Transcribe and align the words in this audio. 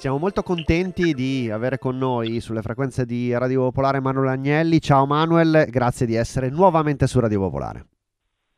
Siamo 0.00 0.16
molto 0.16 0.42
contenti 0.42 1.12
di 1.12 1.50
avere 1.50 1.76
con 1.76 1.98
noi 1.98 2.40
sulle 2.40 2.62
frequenze 2.62 3.04
di 3.04 3.36
Radio 3.36 3.64
Popolare 3.64 4.00
Manuel 4.00 4.28
Agnelli. 4.28 4.80
Ciao 4.80 5.04
Manuel, 5.04 5.66
grazie 5.68 6.06
di 6.06 6.14
essere 6.14 6.48
nuovamente 6.48 7.06
su 7.06 7.20
Radio 7.20 7.40
Popolare. 7.40 7.84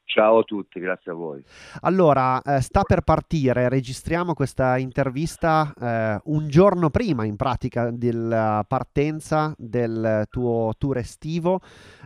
Ciao 0.04 0.38
a 0.38 0.42
tutti, 0.44 0.78
grazie 0.78 1.10
a 1.10 1.14
voi. 1.14 1.44
Allora, 1.80 2.41
eh, 2.42 2.60
sta 2.60 2.84
per 2.84 3.00
partire, 3.00 3.69
registriamo 3.69 4.34
questa 4.34 4.78
intervista 4.78 5.75
eh, 5.76 6.20
un 6.26 6.47
giorno 6.47 6.91
prima 6.91 7.25
in 7.25 7.34
pratica 7.34 7.91
della 7.91 8.64
partenza 8.69 9.53
del 9.59 10.26
tuo 10.30 10.74
tour 10.78 10.98
estivo, 10.98 11.59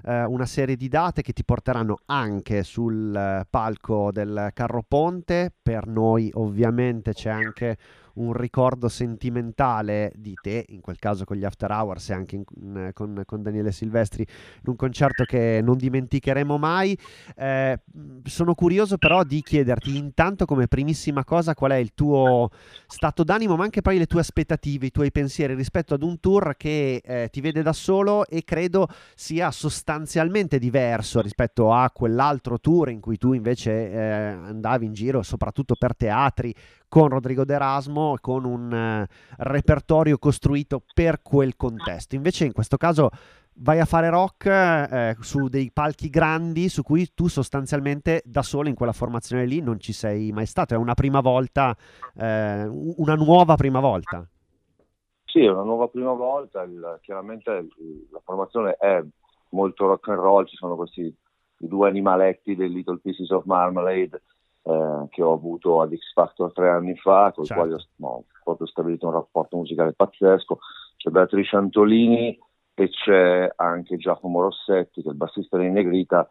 eh, 0.02 0.24
una 0.24 0.46
serie 0.46 0.76
di 0.76 0.88
date 0.88 1.20
che 1.20 1.34
ti 1.34 1.44
porteranno 1.44 1.98
anche 2.06 2.62
sul 2.62 3.44
palco 3.50 4.10
del 4.12 4.48
Carro 4.54 4.82
Ponte. 4.86 5.52
Per 5.62 5.86
noi 5.86 6.30
ovviamente 6.32 7.12
c'è 7.12 7.28
anche 7.28 7.76
un 8.16 8.32
ricordo 8.32 8.88
sentimentale 8.88 10.12
di 10.14 10.34
te, 10.40 10.64
in 10.68 10.80
quel 10.80 10.98
caso 10.98 11.24
con 11.24 11.36
gli 11.36 11.44
After 11.44 11.70
Hours 11.70 12.10
e 12.10 12.12
anche 12.12 12.36
in- 12.36 12.44
in- 12.60 12.90
con, 12.92 13.22
con 13.24 13.42
Daniele 13.42 13.72
Silvestri, 13.72 14.22
in 14.22 14.70
un 14.70 14.76
concerto 14.76 15.24
che 15.24 15.60
non 15.62 15.76
dimenticheremo 15.76 16.58
mai. 16.58 16.96
Eh, 17.36 17.80
sono 18.24 18.54
curioso 18.54 18.98
però 18.98 19.22
di 19.22 19.42
chiederti 19.42 19.96
intanto 19.96 20.44
come 20.44 20.66
primissima 20.68 21.24
cosa 21.24 21.54
qual 21.54 21.72
è 21.72 21.76
il 21.76 21.92
tuo 21.94 22.50
stato 22.86 23.24
d'animo, 23.24 23.56
ma 23.56 23.64
anche 23.64 23.82
poi 23.82 23.98
le 23.98 24.06
tue 24.06 24.20
aspettative, 24.20 24.86
i 24.86 24.90
tuoi 24.90 25.10
pensieri 25.10 25.54
rispetto 25.54 25.94
ad 25.94 26.02
un 26.02 26.20
tour 26.20 26.56
che 26.56 27.00
eh, 27.04 27.28
ti 27.30 27.40
vede 27.40 27.62
da 27.62 27.72
solo 27.72 28.26
e 28.26 28.44
credo 28.44 28.88
sia 29.14 29.50
sostanzialmente 29.50 30.58
diverso 30.58 31.20
rispetto 31.20 31.72
a 31.72 31.90
quell'altro 31.90 32.58
tour 32.58 32.90
in 32.90 33.00
cui 33.00 33.18
tu 33.18 33.32
invece 33.32 33.90
eh, 33.90 33.98
andavi 33.98 34.86
in 34.86 34.92
giro 34.92 35.22
soprattutto 35.22 35.74
per 35.74 35.96
teatri 35.96 36.54
con 36.88 37.08
Rodrigo 37.08 37.44
D'Erasmo, 37.44 38.16
con 38.20 38.44
un 38.44 38.72
eh, 38.72 39.06
repertorio 39.38 40.18
costruito 40.18 40.82
per 40.94 41.22
quel 41.22 41.56
contesto. 41.56 42.14
Invece 42.14 42.44
in 42.44 42.52
questo 42.52 42.76
caso 42.76 43.10
vai 43.58 43.80
a 43.80 43.84
fare 43.84 44.10
rock 44.10 44.46
eh, 44.46 45.16
su 45.20 45.48
dei 45.48 45.70
palchi 45.72 46.10
grandi 46.10 46.68
su 46.68 46.82
cui 46.82 47.08
tu 47.14 47.26
sostanzialmente 47.26 48.22
da 48.24 48.42
solo 48.42 48.68
in 48.68 48.74
quella 48.74 48.92
formazione 48.92 49.46
lì 49.46 49.60
non 49.60 49.80
ci 49.80 49.92
sei 49.92 50.30
mai 50.32 50.46
stato, 50.46 50.74
è 50.74 50.76
una 50.76 50.94
prima 50.94 51.20
volta, 51.20 51.76
eh, 52.16 52.66
una 52.66 53.14
nuova 53.14 53.56
prima 53.56 53.80
volta. 53.80 54.26
Sì, 55.24 55.40
è 55.40 55.50
una 55.50 55.64
nuova 55.64 55.88
prima 55.88 56.12
volta, 56.12 56.62
il- 56.62 56.98
chiaramente 57.02 57.50
il- 57.50 58.06
la 58.10 58.20
formazione 58.24 58.76
è 58.78 59.02
molto 59.50 59.86
rock 59.86 60.08
and 60.08 60.18
roll, 60.18 60.46
ci 60.46 60.56
sono 60.56 60.76
questi 60.76 61.14
due 61.58 61.88
animaletti 61.88 62.54
dei 62.54 62.70
Little 62.70 62.98
Pieces 62.98 63.30
of 63.30 63.44
Marmalade 63.44 64.22
eh, 64.66 65.06
che 65.10 65.22
ho 65.22 65.32
avuto 65.32 65.80
ad 65.80 65.94
X 65.94 66.12
Factor 66.12 66.52
tre 66.52 66.70
anni 66.70 66.96
fa, 66.96 67.30
con 67.32 67.44
i 67.44 67.46
Certo. 67.46 67.62
quali 67.62 67.74
ho, 67.74 68.06
ho 68.06 68.24
proprio 68.42 68.66
stabilito 68.66 69.06
un 69.06 69.12
rapporto 69.12 69.56
musicale 69.56 69.92
pazzesco. 69.92 70.58
C'è 70.96 71.10
Beatrice 71.10 71.56
Antolini 71.56 72.38
e 72.74 72.88
c'è 72.88 73.52
anche 73.54 73.96
Giacomo 73.96 74.40
Rossetti, 74.42 75.02
che 75.02 75.08
è 75.08 75.12
il 75.12 75.16
bassista 75.16 75.56
dei 75.56 75.70
Negrita. 75.70 76.28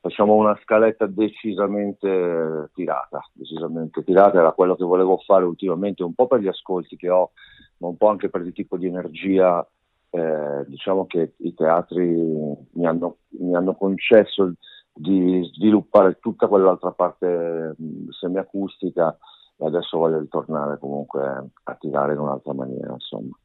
Facciamo 0.00 0.34
una 0.34 0.58
scaletta 0.62 1.06
decisamente 1.06 2.70
tirata, 2.74 3.20
decisamente 3.32 4.02
tirata, 4.02 4.38
era 4.38 4.52
quello 4.52 4.74
che 4.76 4.84
volevo 4.84 5.18
fare 5.18 5.44
ultimamente, 5.44 6.02
un 6.02 6.14
po' 6.14 6.26
per 6.26 6.40
gli 6.40 6.48
ascolti 6.48 6.96
che 6.96 7.08
ho 7.08 7.30
ma 7.78 7.88
un 7.88 7.96
po' 7.96 8.08
anche 8.08 8.28
per 8.28 8.42
il 8.42 8.52
tipo 8.52 8.76
di 8.76 8.86
energia. 8.86 9.66
Eh, 10.14 10.64
diciamo 10.66 11.06
che 11.06 11.32
i 11.38 11.54
teatri 11.54 12.04
mi 12.04 12.86
hanno, 12.86 13.16
mi 13.38 13.56
hanno 13.56 13.74
concesso 13.74 14.52
di 14.92 15.42
sviluppare 15.54 16.18
tutta 16.20 16.46
quell'altra 16.46 16.92
parte 16.92 17.74
semiacustica 18.10 19.16
e 19.56 19.66
adesso 19.66 19.98
voglio 19.98 20.18
ritornare 20.18 20.78
comunque 20.78 21.50
a 21.64 21.74
tirare 21.74 22.12
in 22.12 22.18
un'altra 22.18 22.52
maniera, 22.52 22.92
insomma. 22.92 23.36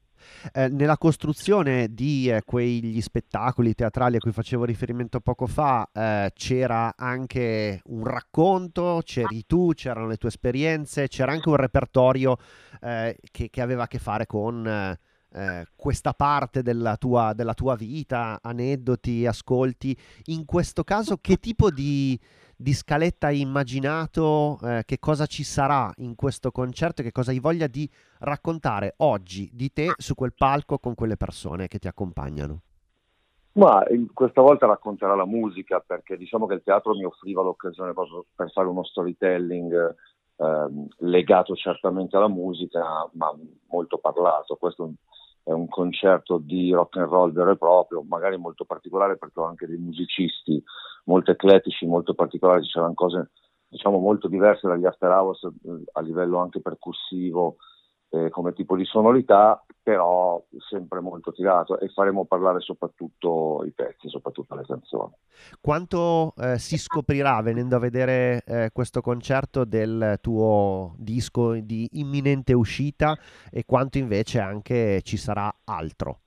Eh, 0.52 0.68
nella 0.70 0.98
costruzione 0.98 1.94
di 1.94 2.30
eh, 2.30 2.42
quegli 2.44 3.00
spettacoli 3.02 3.74
teatrali 3.74 4.18
a 4.18 4.20
cui 4.20 4.32
facevo 4.32 4.66
riferimento 4.66 5.20
poco 5.20 5.46
fa 5.46 5.88
eh, 5.94 6.32
c'era 6.34 6.94
anche 6.96 7.82
un 7.86 8.04
racconto, 8.04 9.02
c'eri 9.04 9.46
tu, 9.46 9.72
c'erano 9.74 10.08
le 10.08 10.18
tue 10.18 10.30
esperienze, 10.30 11.08
c'era 11.08 11.32
anche 11.32 11.50
un 11.50 11.56
repertorio 11.56 12.38
eh, 12.82 13.18
che, 13.32 13.50
che, 13.50 13.62
aveva 13.62 13.84
a 13.84 13.88
che 13.88 14.00
fare 14.00 14.26
con 14.26 14.98
eh, 15.34 15.66
questa 15.76 16.14
parte 16.14 16.62
della 16.62 16.98
tua, 16.98 17.34
della 17.34 17.54
tua 17.54 17.76
vita, 17.76 18.40
aneddoti, 18.42 19.26
ascolti. 19.26 19.98
In 20.26 20.46
questo 20.46 20.84
caso 20.84 21.18
che 21.18 21.38
tipo 21.38 21.70
di 21.70 22.20
di 22.60 22.74
scaletta 22.74 23.28
hai 23.28 23.40
immaginato, 23.40 24.58
eh, 24.64 24.82
che 24.84 24.98
cosa 24.98 25.28
ci 25.28 25.44
sarà 25.44 25.94
in 25.98 26.16
questo 26.16 26.50
concerto 26.50 27.04
che 27.04 27.12
cosa 27.12 27.30
hai 27.30 27.40
voglia 27.40 27.68
di 27.68 27.88
raccontare 28.20 28.96
oggi 28.98 29.48
di 29.54 29.72
te 29.72 29.94
su 29.96 30.16
quel 30.16 30.34
palco 30.34 30.80
con 30.80 30.96
quelle 30.96 31.18
persone 31.18 31.68
che 31.68 31.78
ti 31.78 31.88
accompagnano? 31.88 32.62
Ma 33.54 33.84
questa 34.14 34.42
volta 34.42 34.66
racconterà 34.66 35.16
la 35.16 35.26
musica 35.26 35.84
perché 35.86 36.18
diciamo 36.18 36.48
che 36.48 36.56
il 36.56 36.64
teatro 36.64 36.96
mi 36.96 37.06
offriva 37.06 37.44
l'occasione 37.44 37.94
proprio 37.94 38.26
per 38.36 38.52
fare 38.52 38.68
uno 38.68 38.84
storytelling 38.84 39.96
eh, 40.38 40.68
legato 41.00 41.56
certamente 41.56 42.18
alla 42.18 42.28
musica, 42.28 43.08
ma 43.14 43.36
molto 43.70 43.98
parlato. 43.98 44.56
Questo 44.56 44.94
è 45.48 45.54
un 45.54 45.70
concerto 45.70 46.40
di 46.40 46.74
rock 46.74 46.98
and 46.98 47.08
roll 47.08 47.32
vero 47.32 47.52
e 47.52 47.58
proprio, 47.58 48.04
magari 48.04 48.38
molto 48.38 48.66
particolare 48.66 49.16
perché 49.18 49.40
ho 49.40 49.46
anche 49.46 49.66
dei 49.66 49.78
musicisti 49.78 50.62
molto 51.06 51.32
eclettici, 51.32 51.86
molto 51.86 52.14
particolari, 52.14 52.68
c'erano 52.68 52.94
cose 52.94 53.32
diciamo 53.70 53.98
molto 53.98 54.28
diverse 54.28 54.68
dagli 54.68 54.86
after 54.86 55.10
hours 55.10 55.44
eh, 55.44 55.84
a 55.94 56.02
livello 56.02 56.40
anche 56.40 56.60
percussivo 56.60 57.58
eh, 58.10 58.30
come 58.30 58.52
tipo 58.52 58.76
di 58.76 58.84
sonorità, 58.84 59.64
però 59.88 60.44
sempre 60.70 61.00
molto 61.00 61.32
tirato 61.32 61.80
e 61.80 61.88
faremo 61.88 62.26
parlare 62.26 62.60
soprattutto 62.60 63.64
i 63.66 63.72
pezzi, 63.72 64.10
soprattutto 64.10 64.54
le 64.54 64.66
canzoni. 64.68 65.14
Quanto 65.62 66.34
eh, 66.36 66.58
si 66.58 66.78
scoprirà 66.78 67.42
venendo 67.42 67.78
a 67.78 67.80
vedere 67.80 68.44
eh, 68.46 68.70
questo 68.74 69.00
concerto 69.00 69.64
del 69.64 70.18
tuo 70.20 70.94
disco 70.98 71.54
di 71.54 71.88
imminente 71.94 72.52
uscita 72.52 73.18
e 73.50 73.64
quanto 73.66 73.98
invece 73.98 74.42
anche 74.42 75.02
ci 75.04 75.16
sarà 75.16 75.50
altro? 75.64 76.20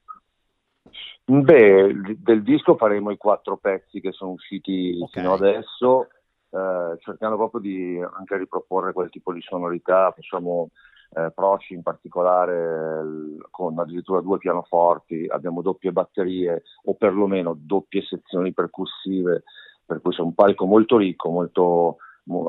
Beh, 1.27 2.17
del 2.17 2.43
disco 2.43 2.77
faremo 2.77 3.11
i 3.11 3.19
quattro 3.19 3.59
pezzi 3.59 4.01
che 4.01 4.13
sono 4.13 4.31
usciti 4.31 4.99
okay. 5.03 5.23
fino 5.23 5.35
adesso, 5.35 6.09
eh, 6.49 6.97
cercando 7.01 7.37
proprio 7.37 7.61
di 7.61 8.01
anche 8.01 8.39
riproporre 8.39 8.95
quel 8.95 9.11
tipo 9.11 9.35
di 9.35 9.43
sonorità, 9.43 10.13
facciamo 10.17 10.71
eh, 11.13 11.33
Proci 11.35 11.75
in 11.75 11.83
particolare 11.83 13.03
con 13.51 13.79
addirittura 13.79 14.21
due 14.21 14.39
pianoforti, 14.39 15.27
abbiamo 15.29 15.63
doppie 15.63 15.93
batterie 15.93 16.63
o 16.85 16.95
perlomeno 16.95 17.57
doppie 17.59 18.03
sezioni 18.03 18.53
percussive, 18.53 19.43
per 19.85 20.01
cui 20.01 20.13
c'è 20.13 20.23
un 20.23 20.35
palco 20.35 20.67
molto 20.67 20.97
ricco, 20.97 21.31
molto 21.31 21.97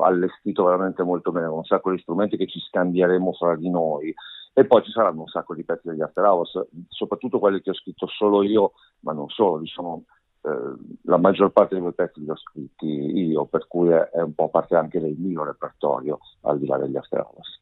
allestito 0.02 0.64
veramente 0.64 1.02
molto 1.02 1.32
bene, 1.32 1.48
con 1.48 1.58
un 1.58 1.64
sacco 1.64 1.90
di 1.90 1.98
strumenti 1.98 2.36
che 2.36 2.46
ci 2.46 2.60
scambieremo 2.60 3.32
fra 3.32 3.56
di 3.56 3.68
noi 3.68 4.14
e 4.54 4.64
poi 4.66 4.82
ci 4.84 4.90
saranno 4.90 5.22
un 5.22 5.26
sacco 5.28 5.54
di 5.54 5.64
pezzi 5.64 5.88
degli 5.88 6.02
After 6.02 6.24
Hours, 6.24 6.66
soprattutto 6.88 7.38
quelli 7.38 7.60
che 7.62 7.70
ho 7.70 7.74
scritto 7.74 8.06
solo 8.06 8.42
io, 8.42 8.72
ma 9.00 9.12
non 9.12 9.28
solo, 9.28 9.58
diciamo, 9.58 10.04
la 11.02 11.16
maggior 11.16 11.50
parte 11.50 11.74
di 11.74 11.80
quei 11.80 11.94
pezzi 11.94 12.20
li 12.20 12.28
ho 12.28 12.36
scritti 12.36 12.86
io, 12.86 13.46
per 13.46 13.66
cui 13.66 13.88
è, 13.90 14.10
è 14.10 14.20
un 14.20 14.34
po' 14.34 14.48
parte 14.50 14.76
anche 14.76 15.00
del 15.00 15.16
mio 15.16 15.44
repertorio, 15.44 16.18
al 16.42 16.58
di 16.58 16.66
là 16.66 16.76
degli 16.78 16.96
After 16.96 17.20
Hours. 17.20 17.60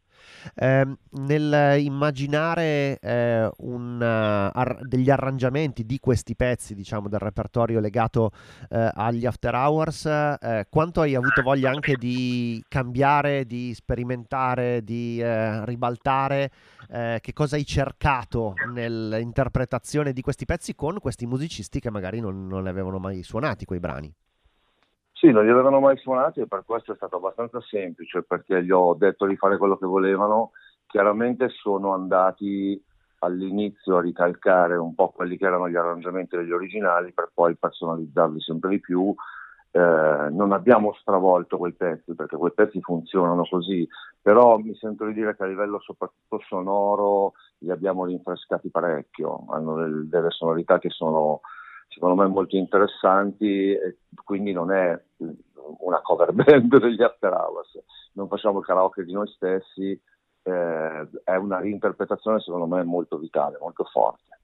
Eh, 0.54 0.96
nel 1.10 1.80
immaginare 1.80 2.98
eh, 3.00 3.50
un, 3.58 4.00
uh, 4.00 4.58
ar- 4.58 4.80
degli 4.82 5.10
arrangiamenti 5.10 5.84
di 5.84 5.98
questi 5.98 6.34
pezzi, 6.34 6.74
diciamo, 6.74 7.08
del 7.08 7.20
repertorio 7.20 7.80
legato 7.80 8.30
eh, 8.70 8.90
agli 8.94 9.26
after 9.26 9.54
hours, 9.54 10.06
eh, 10.06 10.66
quanto 10.68 11.00
hai 11.00 11.14
avuto 11.14 11.42
voglia 11.42 11.70
anche 11.70 11.96
di 11.96 12.62
cambiare, 12.68 13.46
di 13.46 13.72
sperimentare, 13.74 14.82
di 14.82 15.20
eh, 15.20 15.64
ribaltare? 15.64 16.50
Eh, 16.88 17.18
che 17.20 17.32
cosa 17.32 17.56
hai 17.56 17.64
cercato 17.64 18.54
nell'interpretazione 18.64 20.12
di 20.12 20.22
questi 20.22 20.44
pezzi 20.44 20.74
con 20.74 20.98
questi 20.98 21.26
musicisti 21.26 21.78
che 21.80 21.90
magari 21.90 22.20
non, 22.20 22.46
non 22.46 22.66
avevano 22.66 22.98
mai 22.98 23.22
suonati 23.22 23.64
quei 23.64 23.80
brani? 23.80 24.12
Sì, 25.20 25.30
non 25.32 25.44
li 25.44 25.50
avevano 25.50 25.80
mai 25.80 25.98
suonati 25.98 26.40
e 26.40 26.46
per 26.46 26.62
questo 26.64 26.92
è 26.92 26.96
stato 26.96 27.16
abbastanza 27.16 27.60
semplice 27.60 28.22
perché 28.22 28.64
gli 28.64 28.70
ho 28.70 28.94
detto 28.94 29.26
di 29.26 29.36
fare 29.36 29.58
quello 29.58 29.76
che 29.76 29.84
volevano. 29.84 30.52
Chiaramente 30.86 31.50
sono 31.50 31.92
andati 31.92 32.82
all'inizio 33.18 33.98
a 33.98 34.00
ricalcare 34.00 34.76
un 34.76 34.94
po' 34.94 35.10
quelli 35.10 35.36
che 35.36 35.44
erano 35.44 35.68
gli 35.68 35.76
arrangiamenti 35.76 36.36
degli 36.36 36.52
originali 36.52 37.12
per 37.12 37.32
poi 37.34 37.54
personalizzarli 37.54 38.40
sempre 38.40 38.70
di 38.70 38.80
più. 38.80 39.14
Eh, 39.72 39.78
non 40.30 40.52
abbiamo 40.52 40.94
stravolto 40.94 41.58
quei 41.58 41.74
pezzi 41.74 42.14
perché 42.14 42.38
quei 42.38 42.54
pezzi 42.54 42.80
funzionano 42.80 43.44
così, 43.46 43.86
però 44.22 44.56
mi 44.56 44.74
sento 44.74 45.04
di 45.04 45.12
dire 45.12 45.36
che 45.36 45.42
a 45.42 45.46
livello 45.46 45.80
soprattutto 45.80 46.42
sonoro 46.48 47.34
li 47.58 47.70
abbiamo 47.70 48.06
rinfrescati 48.06 48.70
parecchio, 48.70 49.44
hanno 49.50 49.76
del, 49.76 50.08
delle 50.08 50.30
sonorità 50.30 50.78
che 50.78 50.88
sono 50.88 51.40
secondo 51.90 52.14
me 52.14 52.28
molto 52.28 52.56
interessanti 52.56 53.76
quindi 54.24 54.52
non 54.52 54.72
è 54.72 54.98
una 55.78 56.00
cover 56.00 56.32
band 56.32 56.78
degli 56.78 57.02
After 57.02 57.32
Hours, 57.32 57.82
non 58.12 58.28
facciamo 58.28 58.60
il 58.60 58.64
karaoke 58.64 59.04
di 59.04 59.12
noi 59.12 59.28
stessi, 59.28 60.00
eh, 60.42 61.08
è 61.24 61.34
una 61.34 61.58
reinterpretazione 61.58 62.40
secondo 62.40 62.66
me 62.66 62.82
molto 62.84 63.18
vitale, 63.18 63.58
molto 63.60 63.84
forte. 63.84 64.38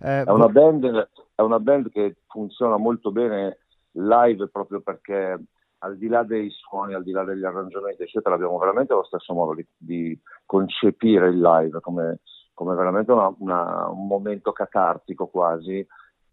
Eh, 0.00 0.24
è, 0.24 0.30
una 0.30 0.48
band, 0.48 1.08
è 1.34 1.40
una 1.40 1.60
band 1.60 1.90
che 1.90 2.16
funziona 2.26 2.76
molto 2.76 3.10
bene 3.10 3.58
live 3.92 4.48
proprio 4.48 4.80
perché 4.80 5.44
al 5.78 5.96
di 5.96 6.08
là 6.08 6.22
dei 6.22 6.50
suoni, 6.50 6.94
al 6.94 7.02
di 7.02 7.12
là 7.12 7.24
degli 7.24 7.44
arrangiamenti, 7.44 8.02
eccetera, 8.02 8.34
abbiamo 8.34 8.58
veramente 8.58 8.94
lo 8.94 9.04
stesso 9.04 9.34
modo 9.34 9.54
di, 9.54 9.66
di 9.76 10.18
concepire 10.44 11.28
il 11.28 11.40
live 11.40 11.80
come, 11.80 12.20
come 12.54 12.74
veramente 12.74 13.12
una, 13.12 13.32
una, 13.38 13.88
un 13.88 14.06
momento 14.06 14.52
catartico 14.52 15.26
quasi 15.26 15.86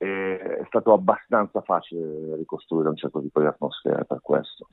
è 0.04 0.64
stato 0.68 0.94
abbastanza 0.94 1.62
facile 1.62 2.36
ricostruire 2.36 2.90
un 2.90 2.96
certo 2.96 3.22
tipo 3.22 3.40
di 3.40 3.48
atmosfera 3.48 4.04
per 4.04 4.20
questo. 4.22 4.68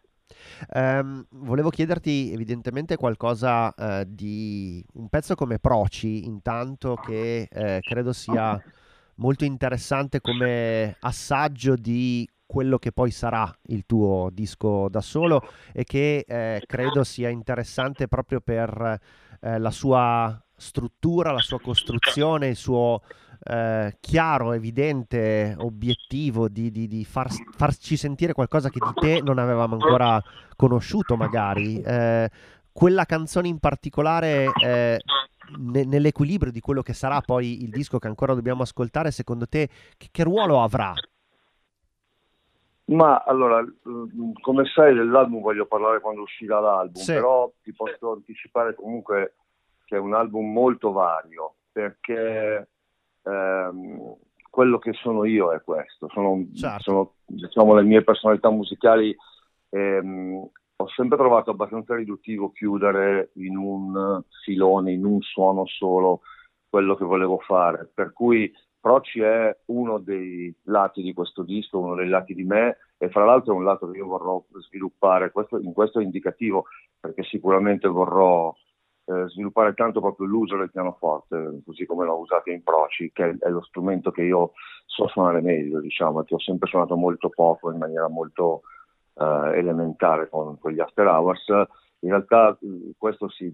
Um, 0.75 1.26
volevo 1.30 1.70
chiederti 1.70 2.32
evidentemente 2.32 2.96
qualcosa 2.96 3.75
uh, 3.76 4.04
di 4.06 4.84
un 4.94 5.08
pezzo 5.08 5.34
come 5.34 5.58
Proci, 5.58 6.25
intanto 6.25 6.94
che 6.94 7.49
uh, 7.50 7.78
credo 7.80 8.12
sia 8.12 8.60
molto 9.16 9.44
interessante 9.44 10.20
come 10.20 10.96
assaggio 11.00 11.75
di 11.75 12.28
quello 12.50 12.78
che 12.78 12.90
poi 12.90 13.12
sarà 13.12 13.49
il 13.66 13.84
tuo 13.87 14.28
disco 14.32 14.88
da 14.88 15.00
solo 15.00 15.40
e 15.72 15.84
che 15.84 16.25
eh, 16.26 16.60
credo 16.66 17.04
sia 17.04 17.28
interessante 17.28 18.08
proprio 18.08 18.40
per 18.40 18.99
eh, 19.40 19.58
la 19.60 19.70
sua 19.70 20.42
struttura, 20.56 21.30
la 21.30 21.38
sua 21.38 21.60
costruzione, 21.60 22.49
il 22.49 22.56
suo 22.56 23.02
eh, 23.42 23.97
chiaro, 24.00 24.52
evidente 24.52 25.54
obiettivo 25.59 26.49
di, 26.49 26.70
di, 26.70 26.87
di 26.87 27.04
far, 27.04 27.28
farci 27.56 27.97
sentire 27.97 28.32
qualcosa 28.32 28.68
che 28.68 28.80
di 28.80 28.92
te 29.00 29.20
non 29.23 29.38
avevamo 29.38 29.75
ancora 29.75 30.23
conosciuto 30.56 31.16
magari. 31.16 31.80
Eh, 31.80 32.30
quella 32.73 33.04
canzone 33.04 33.49
in 33.49 33.59
particolare 33.59 34.50
eh, 34.62 35.00
ne, 35.59 35.85
nell'equilibrio 35.85 36.52
di 36.52 36.61
quello 36.61 36.82
che 36.82 36.92
sarà 36.92 37.20
poi 37.20 37.62
il 37.62 37.70
disco 37.70 37.99
che 37.99 38.06
ancora 38.06 38.35
dobbiamo 38.35 38.62
ascoltare, 38.62 39.11
secondo 39.11 39.47
te 39.47 39.68
che, 39.97 40.09
che 40.11 40.23
ruolo 40.23 40.62
avrà? 40.62 40.92
Ma 42.90 43.23
allora, 43.25 43.62
mm, 43.62 44.32
come 44.40 44.64
sai 44.66 44.94
dell'album 44.94 45.40
voglio 45.40 45.66
parlare 45.66 46.00
quando 46.00 46.23
uscirà 46.23 46.59
l'album, 46.59 47.00
sì. 47.00 47.12
però 47.12 47.50
ti 47.62 47.73
posso 47.73 48.12
anticipare 48.12 48.75
comunque 48.75 49.35
che 49.85 49.97
è 49.97 49.99
un 49.99 50.14
album 50.14 50.52
molto 50.52 50.90
vario, 50.90 51.54
perché 51.70 52.68
ehm, 53.30 54.16
quello 54.50 54.78
che 54.78 54.92
sono 54.94 55.25
io 55.25 55.52
è 55.52 55.62
questo, 55.62 56.08
sono, 56.10 56.46
certo. 56.54 56.82
sono 56.82 57.12
diciamo, 57.26 57.75
le 57.75 57.82
mie 57.82 58.02
personalità 58.02 58.50
musicali. 58.50 59.14
Ehm, 59.70 60.49
ho 60.76 60.88
sempre 60.88 61.18
trovato 61.18 61.50
abbastanza 61.50 61.94
riduttivo 61.94 62.50
chiudere 62.52 63.32
in 63.34 63.56
un 63.56 64.22
filone, 64.44 64.92
in 64.92 65.04
un 65.04 65.20
suono 65.20 65.66
solo 65.66 66.22
quello 66.68 66.94
che 66.94 67.04
volevo 67.04 67.38
fare, 67.38 67.90
per 67.92 68.12
cui 68.12 68.50
Proci 68.80 69.20
è 69.20 69.54
uno 69.66 69.99
dei 69.99 70.52
lati 70.64 71.02
di 71.02 71.12
questo 71.12 71.42
disco, 71.42 71.78
uno 71.78 71.94
dei 71.94 72.08
lati 72.08 72.32
di 72.32 72.44
me 72.44 72.78
e 72.96 73.10
fra 73.10 73.26
l'altro 73.26 73.52
è 73.52 73.56
un 73.56 73.64
lato 73.64 73.90
che 73.90 73.99
io 73.99 74.06
vorrò 74.06 74.42
sviluppare, 74.58 75.32
questo, 75.32 75.58
in 75.58 75.75
questo 75.75 76.00
è 76.00 76.02
indicativo 76.02 76.64
perché 76.99 77.22
sicuramente 77.25 77.88
vorrò 77.88 78.54
eh, 79.11 79.29
sviluppare 79.29 79.75
tanto 79.75 80.00
proprio 80.00 80.26
l'uso 80.26 80.57
del 80.57 80.71
pianoforte, 80.71 81.62
così 81.64 81.85
come 81.85 82.05
l'ho 82.05 82.19
usato 82.19 82.50
in 82.50 82.62
Proci, 82.62 83.11
che 83.12 83.37
è, 83.40 83.49
lo 83.49 83.62
strumento 83.62 84.12
che 84.12 84.23
io 84.23 84.52
so 84.87 85.09
suonare 85.09 85.40
meglio, 85.40 85.81
diciamo, 85.81 86.23
che 86.23 86.35
ho 86.35 86.38
sempre 86.38 86.69
suonato 86.69 86.97
molto 86.97 87.29
poco, 87.29 87.73
in 87.73 87.79
maniera 87.79 88.09
molto 88.09 88.62
eh, 89.14 89.59
elementare 89.59 90.29
con, 90.29 90.59
con, 90.61 90.71
gli 90.71 90.79
after 90.79 91.07
hours. 91.07 91.45
In 92.02 92.11
realtà 92.11 92.57
questo 92.97 93.29
sì, 93.29 93.52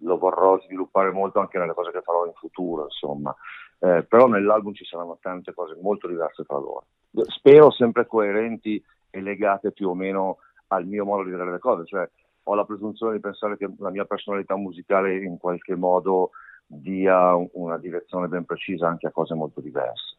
lo 0.00 0.18
vorrò 0.18 0.58
sviluppare 0.60 1.12
molto 1.12 1.40
anche 1.40 1.58
nelle 1.58 1.74
cose 1.74 1.92
che 1.92 2.00
farò 2.00 2.24
in 2.24 2.32
futuro, 2.34 2.84
insomma. 2.84 3.34
Eh, 3.78 4.02
però 4.08 4.26
nell'album 4.26 4.72
ci 4.72 4.86
saranno 4.86 5.18
tante 5.20 5.52
cose 5.52 5.76
molto 5.80 6.08
diverse 6.08 6.42
tra 6.44 6.56
loro. 6.56 6.86
Spero 7.26 7.70
sempre 7.70 8.06
coerenti 8.06 8.82
e 9.10 9.20
legate 9.20 9.72
più 9.72 9.90
o 9.90 9.94
meno 9.94 10.38
al 10.68 10.86
mio 10.86 11.04
modo 11.04 11.22
di 11.22 11.30
vedere 11.30 11.52
le 11.52 11.58
cose, 11.58 11.84
cioè 11.84 12.08
ho 12.48 12.54
la 12.54 12.64
presunzione 12.64 13.14
di 13.14 13.20
pensare 13.20 13.56
che 13.56 13.68
la 13.78 13.90
mia 13.90 14.04
personalità 14.04 14.56
musicale 14.56 15.16
in 15.16 15.36
qualche 15.36 15.74
modo 15.74 16.30
dia 16.66 17.34
una 17.52 17.78
direzione 17.78 18.28
ben 18.28 18.44
precisa 18.44 18.88
anche 18.88 19.08
a 19.08 19.10
cose 19.10 19.34
molto 19.34 19.60
diverse. 19.60 20.16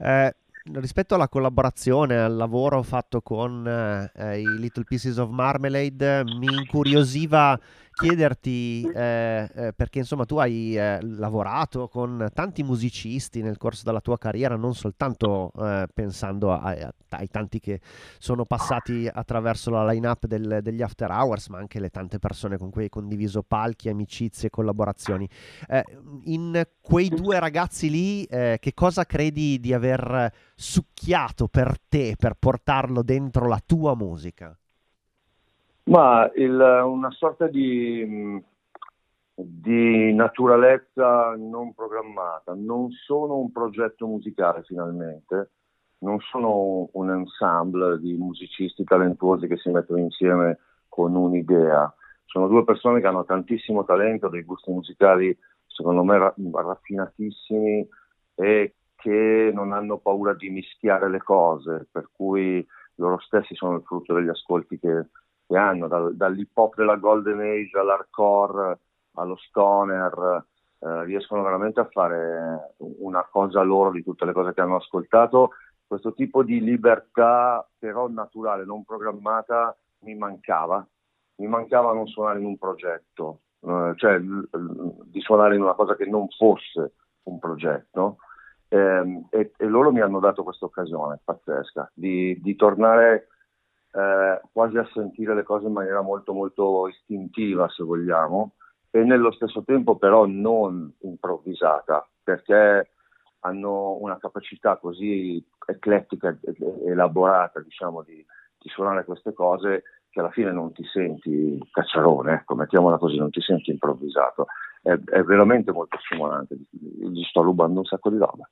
Eh, 0.00 0.34
rispetto 0.74 1.14
alla 1.14 1.28
collaborazione, 1.28 2.18
al 2.18 2.34
lavoro 2.34 2.82
fatto 2.82 3.20
con 3.20 3.66
eh, 3.66 4.40
i 4.40 4.58
Little 4.58 4.84
Pieces 4.84 5.16
of 5.18 5.30
Marmalade, 5.30 6.24
mi 6.24 6.46
incuriosiva 6.46 7.58
chiederti, 7.98 8.88
eh, 8.94 9.50
eh, 9.52 9.72
perché 9.72 9.98
insomma 9.98 10.24
tu 10.24 10.36
hai 10.36 10.76
eh, 10.76 11.00
lavorato 11.02 11.88
con 11.88 12.28
tanti 12.32 12.62
musicisti 12.62 13.42
nel 13.42 13.56
corso 13.56 13.82
della 13.84 14.00
tua 14.00 14.16
carriera, 14.16 14.54
non 14.54 14.74
soltanto 14.74 15.50
eh, 15.58 15.86
pensando 15.92 16.52
a, 16.52 16.60
a, 16.60 16.94
ai 17.10 17.28
tanti 17.28 17.58
che 17.58 17.80
sono 18.18 18.44
passati 18.44 19.08
attraverso 19.12 19.70
la 19.70 19.84
line-up 19.90 20.26
del, 20.26 20.60
degli 20.62 20.80
After 20.80 21.10
Hours, 21.10 21.48
ma 21.48 21.58
anche 21.58 21.80
le 21.80 21.90
tante 21.90 22.20
persone 22.20 22.56
con 22.56 22.70
cui 22.70 22.84
hai 22.84 22.88
condiviso 22.88 23.42
palchi, 23.42 23.88
amicizie, 23.88 24.48
collaborazioni. 24.48 25.28
Eh, 25.68 25.84
in 26.24 26.64
quei 26.80 27.08
due 27.08 27.40
ragazzi 27.40 27.90
lì, 27.90 28.22
eh, 28.24 28.58
che 28.60 28.74
cosa 28.74 29.04
credi 29.04 29.58
di 29.58 29.72
aver 29.72 30.32
succhiato 30.54 31.48
per 31.48 31.76
te, 31.88 32.14
per 32.16 32.34
portarlo 32.38 33.02
dentro 33.02 33.48
la 33.48 33.60
tua 33.64 33.96
musica? 33.96 34.56
Ma 35.88 36.30
il, 36.34 36.52
una 36.52 37.10
sorta 37.12 37.46
di, 37.46 38.42
di, 39.34 40.12
naturalezza 40.12 41.34
non 41.34 41.72
programmata. 41.72 42.52
Non 42.54 42.90
sono 42.90 43.38
un 43.38 43.50
progetto 43.50 44.06
musicale 44.06 44.62
finalmente, 44.64 45.50
non 46.00 46.20
sono 46.20 46.90
un 46.92 47.10
ensemble 47.10 47.98
di 48.00 48.12
musicisti 48.14 48.84
talentuosi 48.84 49.46
che 49.46 49.56
si 49.56 49.70
mettono 49.70 50.00
insieme 50.00 50.58
con 50.88 51.14
un'idea. 51.14 51.92
Sono 52.26 52.48
due 52.48 52.64
persone 52.64 53.00
che 53.00 53.06
hanno 53.06 53.24
tantissimo 53.24 53.84
talento, 53.86 54.28
dei 54.28 54.42
gusti 54.42 54.70
musicali 54.70 55.36
secondo 55.64 56.02
me 56.02 56.18
raffinatissimi 56.52 57.88
e 58.34 58.74
che 58.94 59.50
non 59.54 59.72
hanno 59.72 59.96
paura 59.96 60.34
di 60.34 60.50
mischiare 60.50 61.08
le 61.08 61.22
cose, 61.22 61.86
per 61.90 62.10
cui 62.12 62.66
loro 62.96 63.18
stessi 63.20 63.54
sono 63.54 63.76
il 63.76 63.82
frutto 63.84 64.12
degli 64.12 64.28
ascolti 64.28 64.78
che 64.78 65.06
che 65.48 65.56
hanno, 65.56 65.88
dal, 65.88 66.14
dall'hip 66.14 66.56
hop 66.56 66.74
della 66.76 66.96
Golden 66.96 67.40
Age 67.40 67.78
all'hardcore, 67.78 68.78
allo 69.14 69.36
stoner, 69.36 70.44
eh, 70.80 71.04
riescono 71.04 71.42
veramente 71.42 71.80
a 71.80 71.88
fare 71.90 72.74
una 72.76 73.26
cosa 73.30 73.62
loro 73.62 73.90
di 73.90 74.04
tutte 74.04 74.26
le 74.26 74.32
cose 74.32 74.52
che 74.52 74.60
hanno 74.60 74.76
ascoltato. 74.76 75.52
Questo 75.86 76.12
tipo 76.12 76.42
di 76.42 76.60
libertà, 76.60 77.66
però 77.78 78.08
naturale, 78.08 78.66
non 78.66 78.84
programmata, 78.84 79.74
mi 80.00 80.14
mancava. 80.14 80.86
Mi 81.36 81.46
mancava 81.46 81.94
non 81.94 82.06
suonare 82.06 82.40
in 82.40 82.44
un 82.44 82.58
progetto, 82.58 83.40
eh, 83.60 83.92
cioè 83.96 84.18
l- 84.18 84.48
l- 84.50 85.04
di 85.04 85.20
suonare 85.20 85.54
in 85.54 85.62
una 85.62 85.74
cosa 85.74 85.96
che 85.96 86.04
non 86.04 86.28
fosse 86.28 86.92
un 87.22 87.38
progetto. 87.38 88.18
Eh, 88.68 89.24
e, 89.30 89.52
e, 89.56 89.64
loro 89.64 89.90
mi 89.92 90.00
hanno 90.00 90.20
dato 90.20 90.42
questa 90.42 90.66
occasione 90.66 91.20
pazzesca 91.24 91.90
di, 91.94 92.38
di 92.42 92.54
tornare 92.54 93.28
eh, 93.98 94.40
quasi 94.52 94.78
a 94.78 94.88
sentire 94.92 95.34
le 95.34 95.42
cose 95.42 95.66
in 95.66 95.72
maniera 95.72 96.00
molto 96.02 96.32
molto 96.32 96.86
istintiva 96.86 97.68
se 97.68 97.82
vogliamo 97.82 98.52
e 98.90 99.02
nello 99.02 99.32
stesso 99.32 99.64
tempo 99.64 99.96
però 99.96 100.24
non 100.24 100.92
improvvisata 101.00 102.08
perché 102.22 102.92
hanno 103.40 103.96
una 104.00 104.18
capacità 104.18 104.76
così 104.76 105.44
eclettica 105.66 106.38
elaborata 106.86 107.60
diciamo 107.60 108.02
di, 108.02 108.24
di 108.58 108.68
suonare 108.68 109.04
queste 109.04 109.32
cose 109.32 109.82
che 110.10 110.20
alla 110.20 110.30
fine 110.30 110.52
non 110.52 110.72
ti 110.72 110.84
senti 110.84 111.58
cacciarone, 111.70 112.32
ecco, 112.32 112.54
mettiamola 112.54 112.96
così, 112.98 113.16
non 113.18 113.30
ti 113.30 113.40
senti 113.40 113.70
improvvisato. 113.70 114.46
È, 114.80 114.90
è 114.90 115.22
veramente 115.22 115.70
molto 115.70 115.98
stimolante, 115.98 116.56
gli 116.70 117.22
sto 117.24 117.42
rubando 117.42 117.80
un 117.80 117.84
sacco 117.84 118.10
di 118.10 118.16
roba. 118.16 118.48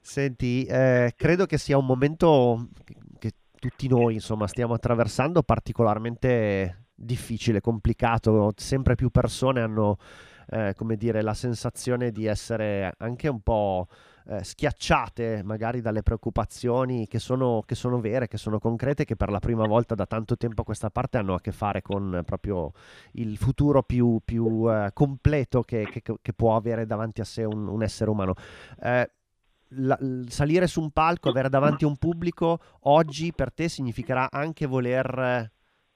Senti, 0.00 0.64
eh, 0.64 1.12
credo 1.16 1.44
che 1.46 1.58
sia 1.58 1.76
un 1.76 1.86
momento 1.86 2.68
tutti 3.60 3.86
noi 3.86 4.14
insomma 4.14 4.48
stiamo 4.48 4.74
attraversando 4.74 5.44
particolarmente 5.44 6.86
difficile, 6.94 7.60
complicato, 7.60 8.52
sempre 8.56 8.96
più 8.96 9.10
persone 9.10 9.60
hanno 9.60 9.98
eh, 10.48 10.74
come 10.76 10.96
dire 10.96 11.22
la 11.22 11.34
sensazione 11.34 12.10
di 12.10 12.26
essere 12.26 12.92
anche 12.98 13.28
un 13.28 13.40
po' 13.40 13.86
eh, 14.26 14.42
schiacciate 14.42 15.42
magari 15.44 15.80
dalle 15.80 16.02
preoccupazioni 16.02 17.06
che 17.06 17.18
sono, 17.18 17.62
che 17.64 17.74
sono, 17.74 18.00
vere, 18.00 18.28
che 18.28 18.36
sono 18.36 18.58
concrete, 18.58 19.04
che 19.04 19.16
per 19.16 19.30
la 19.30 19.38
prima 19.38 19.66
volta 19.66 19.94
da 19.94 20.06
tanto 20.06 20.36
tempo 20.36 20.62
a 20.62 20.64
questa 20.64 20.90
parte 20.90 21.18
hanno 21.18 21.34
a 21.34 21.40
che 21.40 21.52
fare 21.52 21.82
con 21.82 22.22
proprio 22.24 22.72
il 23.12 23.36
futuro 23.36 23.82
più, 23.82 24.20
più 24.24 24.68
eh, 24.70 24.90
completo 24.92 25.62
che, 25.62 25.86
che, 25.90 26.02
che, 26.02 26.32
può 26.32 26.56
avere 26.56 26.86
davanti 26.86 27.20
a 27.20 27.24
sé 27.24 27.44
un, 27.44 27.68
un 27.68 27.82
essere 27.82 28.10
umano. 28.10 28.34
Eh, 28.82 29.10
la, 29.70 29.98
salire 30.26 30.66
su 30.66 30.80
un 30.80 30.90
palco, 30.90 31.28
avere 31.28 31.48
davanti 31.48 31.84
un 31.84 31.96
pubblico, 31.96 32.58
oggi 32.82 33.32
per 33.32 33.52
te 33.52 33.68
significherà 33.68 34.28
anche 34.30 34.66
voler 34.66 35.50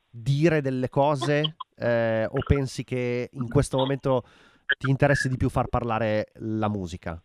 dire 0.08 0.60
delle 0.60 0.88
cose 0.88 1.56
eh, 1.76 2.24
o 2.24 2.38
pensi 2.46 2.84
che 2.84 3.28
in 3.32 3.48
questo 3.48 3.76
momento 3.76 4.22
ti 4.78 4.90
interessi 4.90 5.28
di 5.28 5.36
più 5.36 5.48
far 5.48 5.66
parlare 5.66 6.28
la 6.34 6.68
musica? 6.68 7.20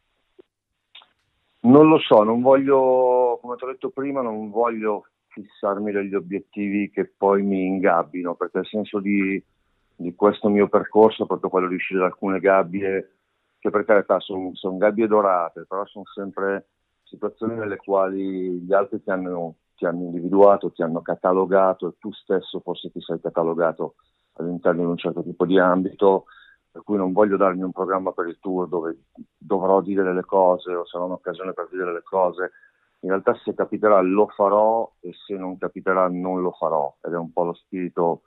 Non 1.62 1.88
lo 1.88 2.00
so, 2.00 2.24
non 2.24 2.42
voglio, 2.42 3.38
come 3.42 3.56
ti 3.58 3.66
ho 3.66 3.68
detto 3.68 3.90
prima, 3.90 4.22
non 4.22 4.50
voglio 4.50 5.06
fissarmi 5.28 5.92
degli 5.92 6.16
obiettivi 6.16 6.90
che 6.90 7.06
poi 7.06 7.44
mi 7.44 7.66
ingabbino, 7.66 8.36
perché 8.36 8.60
il 8.60 8.68
senso 8.68 9.00
di, 9.00 9.42
di 9.96 10.16
questo 10.16 10.50
mio 10.50 10.68
percorso 10.68 11.24
è 11.24 11.28
proprio 11.28 11.50
quello 11.50 11.68
di 11.68 11.76
uscire 11.76 12.00
da 12.00 12.06
alcune 12.06 12.40
gabbie 12.40 13.19
che 13.60 13.70
per 13.70 13.86
carità 13.86 14.20
sono, 14.20 14.52
sono 14.54 14.78
gabbie 14.78 15.08
dorate, 15.08 15.66
però 15.68 15.86
sono 15.86 16.06
sempre 16.14 16.70
situazioni 17.04 17.56
nelle 17.56 17.78
quali 17.78 18.62
gli 18.62 18.74
altri 18.74 19.02
ti 19.02 19.10
hanno, 19.10 19.56
ti 19.76 19.86
hanno 19.86 20.04
individuato, 20.04 20.72
ti 20.72 20.82
hanno 20.82 21.02
catalogato 21.02 21.88
e 21.88 21.96
tu 22.00 22.12
stesso 22.14 22.62
forse 22.62 22.92
ti 22.92 23.02
sei 23.02 23.20
catalogato 23.20 23.96
all'interno 24.34 24.82
di 24.82 24.88
un 24.88 24.98
certo 24.98 25.24
tipo 25.24 25.46
di 25.46 25.60
ambito, 25.60 26.26
per 26.72 26.84
cui 26.84 26.98
non 26.98 27.12
voglio 27.12 27.36
darmi 27.36 27.64
un 27.64 27.72
programma 27.72 28.12
per 28.12 28.28
il 28.28 28.38
tour 28.40 28.68
dove 28.68 29.06
dovrò 29.38 29.82
dire 29.82 30.04
delle 30.04 30.24
cose 30.24 30.74
o 30.74 30.86
sarà 30.86 31.04
un'occasione 31.04 31.54
per 31.54 31.68
dire 31.70 31.84
delle 31.84 32.04
cose. 32.04 32.52
In 33.02 33.10
realtà 33.10 33.34
se 33.44 33.54
capiterà 33.54 34.00
lo 34.02 34.28
farò 34.28 34.90
e 35.00 35.14
se 35.26 35.36
non 35.36 35.58
capiterà 35.58 36.08
non 36.10 36.42
lo 36.42 36.52
farò 36.52 36.96
ed 37.02 37.14
è 37.14 37.18
un 37.18 37.32
po' 37.32 37.44
lo 37.44 37.54
spirito 37.54 38.22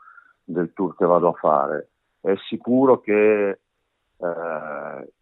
del 0.45 0.73
tour 0.73 0.97
che 0.97 1.07
vado 1.07 1.29
a 1.29 1.33
fare. 1.35 1.91
È 2.21 2.35
sicuro 2.49 3.01
che 3.01 3.61
eh, 4.17 5.13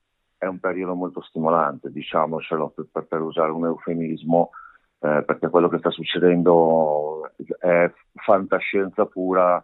è 0.40 0.46
un 0.46 0.58
periodo 0.58 0.94
molto 0.94 1.20
stimolante, 1.20 1.92
diciamocelo 1.92 2.72
per, 2.90 3.04
per 3.04 3.20
usare 3.20 3.50
un 3.50 3.66
eufemismo, 3.66 4.52
eh, 5.00 5.22
perché 5.22 5.50
quello 5.50 5.68
che 5.68 5.76
sta 5.76 5.90
succedendo 5.90 7.30
è 7.58 7.92
fantascienza 8.14 9.04
pura 9.04 9.62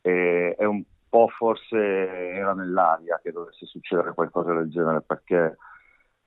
e 0.00 0.54
è 0.56 0.64
un 0.64 0.84
po' 1.08 1.26
forse 1.36 1.76
era 1.76 2.54
nell'aria 2.54 3.18
che 3.20 3.32
dovesse 3.32 3.66
succedere 3.66 4.14
qualcosa 4.14 4.52
del 4.52 4.70
genere, 4.70 5.02
perché 5.02 5.56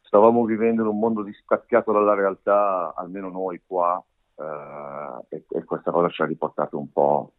stavamo 0.01 0.43
vivendo 0.43 0.81
in 0.81 0.89
un 0.89 0.99
mondo 0.99 1.23
distaccato 1.23 1.93
dalla 1.93 2.15
realtà, 2.15 2.93
almeno 2.97 3.29
noi 3.29 3.61
qua, 3.65 4.03
eh, 4.35 5.37
e, 5.37 5.45
e, 5.47 5.63
questa 5.63 5.91
cosa 5.91 6.09
ci 6.09 6.21
ha 6.21 6.25
riportato 6.25 6.77
un 6.77 6.91
po' 6.91 7.31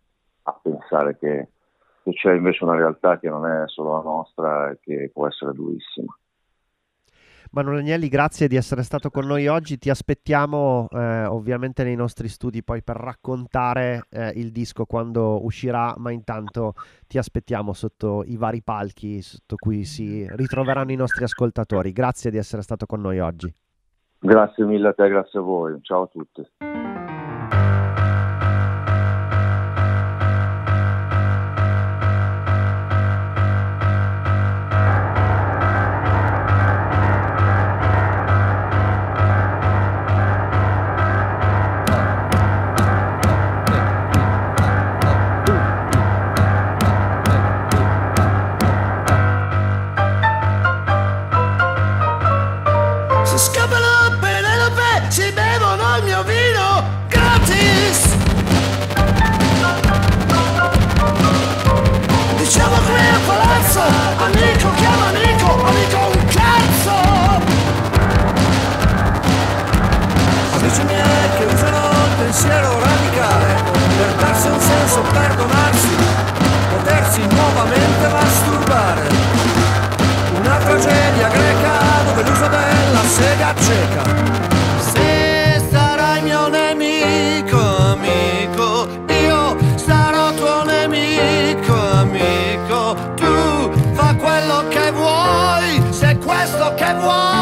a 0.44 0.58
pensare 0.62 1.18
che, 1.18 1.48
che 2.02 2.12
c'è 2.12 2.32
invece 2.32 2.64
una 2.64 2.76
realtà 2.76 3.18
che 3.18 3.28
non 3.28 3.44
è 3.44 3.64
solo 3.66 3.96
la 3.96 4.02
nostra 4.02 4.70
e 4.70 4.78
che 4.80 5.10
può 5.12 5.26
essere 5.26 5.52
durissima. 5.52 6.16
Manuel 7.52 7.78
Agnelli, 7.78 8.08
grazie 8.08 8.46
di 8.46 8.54
essere 8.54 8.84
stato 8.84 9.10
con 9.10 9.26
noi 9.26 9.48
oggi. 9.48 9.76
Ti 9.76 9.90
aspettiamo 9.90 10.86
eh, 10.88 11.24
ovviamente 11.24 11.82
nei 11.82 11.96
nostri 11.96 12.28
studi 12.28 12.62
poi 12.62 12.80
per 12.80 12.94
raccontare 12.94 14.06
eh, 14.08 14.30
il 14.36 14.52
disco 14.52 14.84
quando 14.84 15.44
uscirà, 15.44 15.92
ma 15.96 16.12
intanto 16.12 16.74
ti 17.08 17.18
aspettiamo 17.18 17.72
sotto 17.72 18.22
i 18.24 18.36
vari 18.36 18.62
palchi 18.62 19.20
sotto 19.20 19.56
cui 19.56 19.84
si 19.84 20.24
ritroveranno 20.30 20.92
i 20.92 20.96
nostri 20.96 21.24
ascoltatori. 21.24 21.90
Grazie 21.90 22.30
di 22.30 22.36
essere 22.36 22.62
stato 22.62 22.86
con 22.86 23.00
noi 23.00 23.18
oggi. 23.18 23.52
Grazie 24.20 24.64
mille 24.64 24.88
a 24.88 24.92
te, 24.92 25.08
grazie 25.08 25.40
a 25.40 25.42
voi. 25.42 25.76
Ciao 25.82 26.02
a 26.02 26.06
tutti. 26.06 26.99
palazzo 63.30 63.80
Amico 64.26 64.70
chiama 64.74 65.06
amico, 65.08 65.64
amico 65.64 65.98
un 66.14 66.24
cazzo. 66.26 66.94
Amici 70.56 70.82
miei 70.84 71.28
che 71.38 71.44
usano 71.44 71.78
il 72.06 72.14
pensiero 72.18 72.78
radicale 72.80 73.62
Per 73.96 74.12
darsi 74.18 74.48
un 74.48 74.60
senso, 74.60 75.00
perdonarsi 75.12 75.96
Potersi 76.70 77.26
nuovamente 77.26 78.08
masturbare. 78.08 79.08
Una 80.40 80.56
tragedia 80.56 81.28
greca 81.28 81.72
dove 82.06 82.22
l'uso 82.22 82.46
della 82.48 83.02
sega 83.04 83.54
cieca. 83.60 84.49
Questo 96.94 97.30
che 97.30 97.39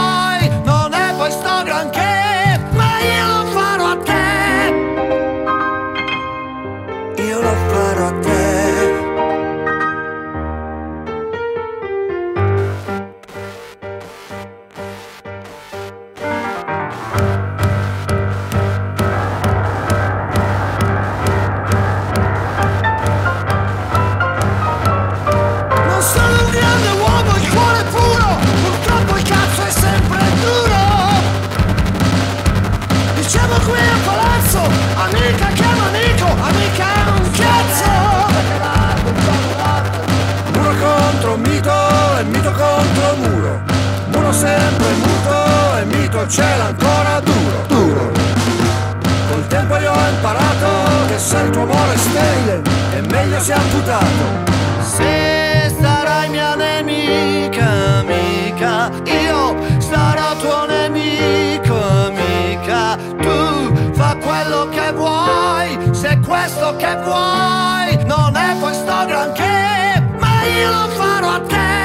se 51.59 51.65
amore 51.65 51.95
è 51.95 51.97
sterile 51.97 52.63
è 52.93 53.01
meglio 53.11 53.41
sia 53.41 53.57
amputato. 53.57 54.57
Se 54.81 55.75
sarai 55.81 56.29
mia 56.29 56.55
nemica, 56.55 57.99
amica, 57.99 58.91
io 59.05 59.57
sarò 59.79 60.37
tuo 60.37 60.67
nemico, 60.67 61.75
amica. 61.75 62.97
Tu 63.21 63.93
fa 63.93 64.17
quello 64.17 64.69
che 64.69 64.93
vuoi, 64.93 65.79
se 65.93 66.21
questo 66.25 66.77
che 66.77 66.97
vuoi 67.03 68.05
non 68.05 68.37
è 68.37 68.57
poi 68.61 68.75
sto 68.75 69.05
granché, 69.07 70.03
ma 70.19 70.45
io 70.45 70.71
lo 70.71 70.89
farò 70.91 71.31
a 71.35 71.41
te. 71.41 71.78